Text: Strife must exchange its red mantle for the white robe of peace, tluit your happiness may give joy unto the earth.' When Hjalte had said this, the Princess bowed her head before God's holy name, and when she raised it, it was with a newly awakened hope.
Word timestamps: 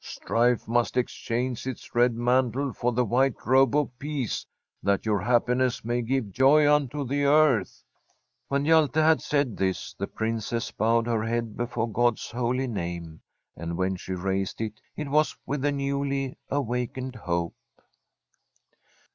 Strife 0.03 0.67
must 0.67 0.97
exchange 0.97 1.67
its 1.67 1.93
red 1.93 2.15
mantle 2.15 2.73
for 2.73 2.91
the 2.91 3.05
white 3.05 3.35
robe 3.45 3.75
of 3.75 3.99
peace, 3.99 4.47
tluit 4.83 5.05
your 5.05 5.19
happiness 5.19 5.85
may 5.85 6.01
give 6.01 6.31
joy 6.31 6.67
unto 6.67 7.05
the 7.05 7.23
earth.' 7.25 7.83
When 8.47 8.65
Hjalte 8.65 8.95
had 8.99 9.21
said 9.21 9.57
this, 9.57 9.93
the 9.93 10.07
Princess 10.07 10.71
bowed 10.71 11.05
her 11.05 11.23
head 11.23 11.55
before 11.55 11.87
God's 11.91 12.31
holy 12.31 12.65
name, 12.65 13.21
and 13.55 13.77
when 13.77 13.95
she 13.95 14.13
raised 14.13 14.59
it, 14.59 14.81
it 14.97 15.07
was 15.11 15.37
with 15.45 15.63
a 15.63 15.71
newly 15.71 16.35
awakened 16.49 17.17
hope. 17.17 17.53